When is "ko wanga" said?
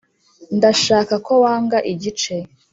1.25-1.77